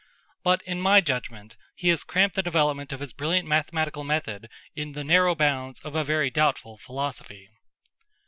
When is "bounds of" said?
5.35-5.93